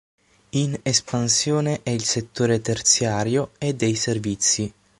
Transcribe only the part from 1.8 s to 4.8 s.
è il settore terziario e dei servizi.